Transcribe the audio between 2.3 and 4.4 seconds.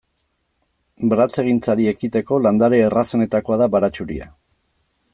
landare errazenetakoa da baratxuria.